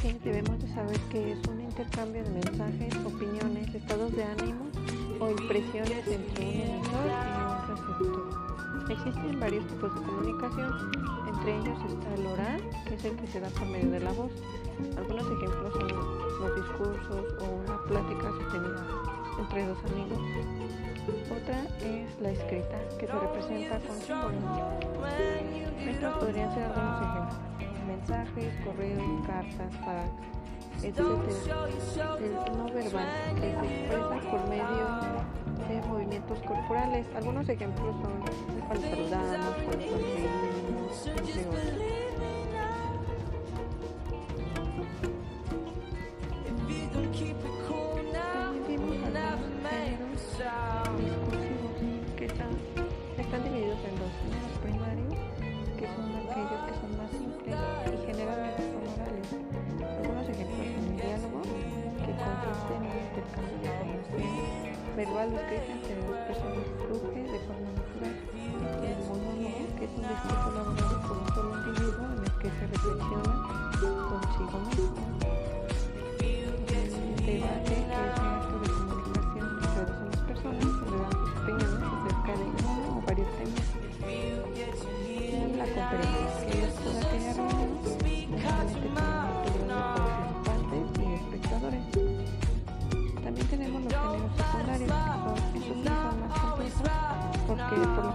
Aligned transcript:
debemos 0.00 0.62
de 0.62 0.68
saber 0.74 0.98
que 1.10 1.32
es 1.32 1.38
un 1.48 1.60
intercambio 1.60 2.22
de 2.22 2.30
mensajes, 2.30 2.94
opiniones, 3.04 3.74
estados 3.74 4.14
de 4.14 4.22
ánimo 4.22 4.66
o 5.18 5.30
impresiones 5.30 6.06
entre 6.06 6.44
un 6.44 6.60
emisor 6.60 7.06
y 7.08 7.42
un 7.42 7.76
receptor. 7.76 8.90
Existen 8.90 9.40
varios 9.40 9.66
tipos 9.66 9.92
de 9.94 10.00
comunicación, 10.06 10.92
entre 11.26 11.58
ellos 11.58 11.78
está 11.88 12.14
el 12.14 12.26
oral, 12.26 12.62
que 12.86 12.94
es 12.94 13.04
el 13.04 13.16
que 13.16 13.26
se 13.26 13.40
da 13.40 13.48
por 13.48 13.66
medio 13.66 13.90
de 13.90 14.00
la 14.00 14.12
voz. 14.12 14.30
Algunos 14.96 15.24
ejemplos 15.24 15.72
son 15.72 15.88
los 15.88 16.56
discursos 16.56 17.42
o 17.42 17.44
una 17.44 17.82
plática 17.82 18.30
sostenida 18.30 18.86
entre 19.40 19.66
dos 19.66 19.78
amigos. 19.84 20.18
Otra 21.26 21.64
es 21.80 22.20
la 22.20 22.30
escrita, 22.30 22.78
que 23.00 23.06
se 23.06 23.12
representa 23.12 23.80
con 23.80 23.96
símbolos. 23.98 24.44
Estos 25.86 26.18
podrían 26.18 26.54
ser 26.54 26.64
algunos 26.64 27.02
ejemplos 27.02 27.48
mensajes, 27.88 28.54
correos, 28.64 29.26
cartas, 29.26 29.72
fax, 29.84 30.84
etc. 30.84 30.98
El 32.20 32.34
no 32.58 32.64
verbal 32.72 33.08
que 33.34 33.40
se 33.40 33.66
expresa 33.80 34.30
por 34.30 34.48
medio 34.48 34.84
de 35.68 35.88
movimientos 35.88 36.38
corporales. 36.40 37.06
Algunos 37.16 37.48
ejemplos 37.48 37.96
son 38.02 38.12
cuando 38.66 38.88
saludamos, 38.88 39.56
cuando 39.64 39.84
verbal 65.08 65.32
escrita 65.34 65.72
entre 65.72 65.94
dos 65.96 66.16
personas 66.28 66.66
fluye 66.84 67.22
de 67.22 67.38
forma 67.40 67.70
natural. 67.72 68.14
El 68.84 68.98
monólogo, 69.08 69.60
que 69.78 69.84
es 69.84 69.92
un 69.96 70.02
discurso 70.02 70.46
elaborado 70.52 70.96
por 71.02 71.16
un 71.16 71.28
solo 71.34 71.50
individuo 71.58 72.04
en 72.12 72.24
el 72.24 72.32
que 72.38 72.48
se 72.50 72.66
reflexiona 72.66 73.37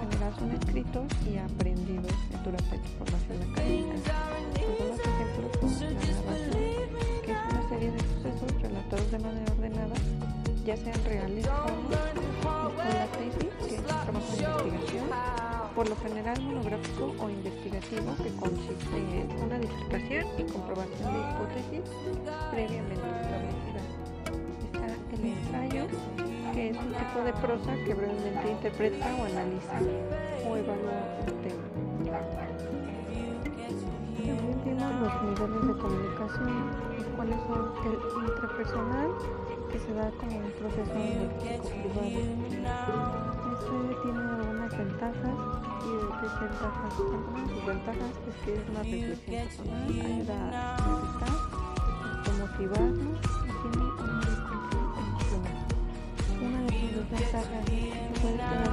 general 0.00 0.32
son 0.38 0.50
escritos 0.52 1.04
y 1.26 1.38
aprendidos 1.38 2.12
durante 2.44 2.76
su 2.78 2.92
formación 2.98 3.50
académica. 3.50 4.12
Algunos 4.58 5.00
ejemplos 5.00 5.78
son 5.78 5.94
la 5.94 6.00
narración, 6.00 6.88
que 7.24 7.32
es 7.32 7.38
una 7.50 7.68
serie 7.68 7.90
de 7.90 8.00
sucesos 8.00 8.62
relatados 8.62 9.10
de 9.10 9.18
manera 9.18 9.52
ordenada, 9.52 9.94
ya 10.64 10.76
sean 10.76 11.04
reales 11.04 11.46
o 11.46 11.50
no, 11.90 12.48
o 12.48 12.72
la 12.76 13.06
tesis, 13.06 13.52
que 13.68 13.74
es 13.74 13.80
un 13.80 13.86
trabajo 13.86 14.36
de 14.36 14.42
investigación, 14.44 15.08
por 15.74 15.88
lo 15.88 15.96
general 15.96 16.42
monográfico 16.42 17.14
o 17.18 17.30
investigativo, 17.30 18.16
que 18.16 18.30
consiste 18.36 18.96
en 18.96 19.42
una 19.42 19.58
disertación 19.58 20.26
y 20.38 20.42
comprobación 20.52 21.12
de 21.12 21.20
hipótesis 21.20 21.90
previamente 22.50 23.06
establecidas 23.22 24.08
el 25.12 25.24
ensayo, 25.24 25.86
es 26.58 26.76
un 26.76 26.92
tipo 26.92 27.22
de 27.24 27.32
prosa 27.34 27.72
que 27.84 27.94
brevemente 27.94 28.50
interpreta 28.50 29.06
o 29.14 29.24
analiza 29.24 29.78
o 30.46 30.56
evalúa 30.56 31.00
un 31.20 31.36
tema. 31.42 31.66
También 34.16 34.58
vimos 34.64 34.92
los 35.00 35.14
niveles 35.22 35.62
de 35.68 35.74
comunicación, 35.80 36.54
los 36.96 37.06
cuales 37.14 37.38
son 37.46 37.62
el 37.86 37.94
intrapersonal, 38.28 39.10
que 39.70 39.78
se 39.78 39.94
da 39.94 40.10
como 40.18 40.36
un 40.36 40.50
proceso 40.52 40.92
privado. 40.92 42.18
Este 43.52 43.76
tiene 44.02 44.18
algunas 44.18 44.72
ventajas 44.76 45.36
y 45.84 45.90
desventajas. 46.22 46.94
Algunas 46.98 47.66
ventajas 47.66 48.12
es 48.28 48.36
que 48.44 48.50
es 48.54 48.62
una 48.68 48.82
reflexión 48.82 49.38
personal, 49.38 49.82
ayuda 49.88 50.38
a 50.52 51.58
a 52.28 52.32
motivarnos 52.40 53.17
una 57.10 58.62
de 58.62 58.67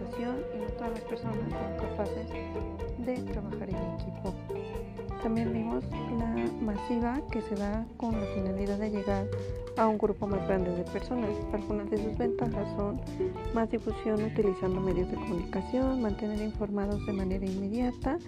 organización 0.00 0.36
y 0.54 0.58
no 0.58 0.66
todas 0.72 0.90
las 0.92 1.00
personas 1.00 1.38
son 1.38 1.88
capaces 1.88 2.28
de 2.98 3.32
trabajar 3.32 3.68
en 3.68 3.76
equipo. 3.76 4.34
También 5.22 5.52
vimos 5.52 5.84
la 6.18 6.34
masiva 6.62 7.20
que 7.30 7.42
se 7.42 7.54
da 7.54 7.86
con 7.96 8.18
la 8.18 8.26
finalidad 8.34 8.78
de 8.78 8.90
llegar 8.90 9.26
a 9.76 9.86
un 9.86 9.98
grupo 9.98 10.26
más 10.26 10.46
grande 10.46 10.70
de 10.70 10.84
personas. 10.84 11.30
Algunas 11.52 11.90
de 11.90 11.98
sus 11.98 12.16
ventajas 12.16 12.68
son 12.76 13.00
más 13.54 13.70
difusión 13.70 14.22
utilizando 14.22 14.80
medios 14.80 15.10
de 15.10 15.16
comunicación, 15.16 16.00
mantener 16.00 16.40
informados 16.40 17.04
de 17.06 17.12
manera 17.12 17.44
inmediata 17.44 18.18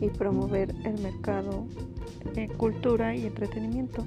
y 0.00 0.08
promover 0.08 0.74
el 0.84 1.00
mercado 1.00 1.66
cultura 2.56 3.14
y 3.14 3.26
entretenimiento. 3.26 4.04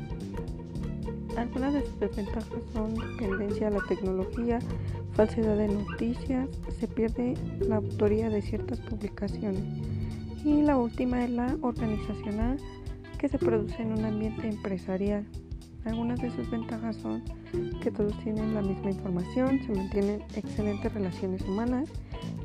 Algunas 1.38 1.74
de 1.74 1.86
sus 1.86 2.00
desventajas 2.00 2.48
son 2.74 2.94
tendencia 3.18 3.68
a 3.68 3.72
la 3.72 3.82
tecnología, 3.88 4.60
falsedad 5.14 5.58
de 5.58 5.68
noticias, 5.68 6.48
se 6.80 6.88
pierde 6.88 7.34
la 7.60 7.78
autoría 7.78 8.30
de 8.30 8.42
ciertas 8.42 8.80
publicaciones. 8.82 9.64
Y 10.46 10.62
la 10.62 10.78
última 10.78 11.24
es 11.24 11.32
la 11.32 11.58
organizacional 11.62 12.58
que 13.18 13.30
se 13.30 13.40
produce 13.40 13.82
en 13.82 13.94
un 13.94 14.06
ambiente 14.06 14.48
empresarial. 14.48 15.26
Algunas 15.86 16.22
de 16.22 16.30
sus 16.30 16.50
ventajas 16.52 16.98
son 16.98 17.24
que 17.82 17.90
todos 17.90 18.18
tienen 18.24 18.54
la 18.54 18.62
misma 18.62 18.92
información, 18.92 19.60
se 19.66 19.74
mantienen 19.74 20.22
excelentes 20.36 20.94
relaciones 20.94 21.42
humanas 21.42 21.90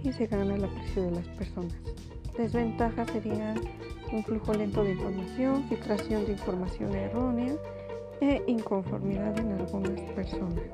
y 0.02 0.12
se 0.12 0.26
gana 0.26 0.54
el 0.54 0.64
aprecio 0.64 1.02
de 1.02 1.10
las 1.10 1.28
personas. 1.28 1.74
Desventajas 2.36 3.10
serían 3.10 3.60
un 4.12 4.24
flujo 4.24 4.54
lento 4.54 4.82
de 4.82 4.92
información, 4.92 5.64
filtración 5.68 6.24
de 6.24 6.32
información 6.32 6.94
errónea 6.94 7.54
e 8.20 8.42
inconformidad 8.46 9.38
en 9.38 9.52
algunas 9.52 10.00
personas. 10.12 10.64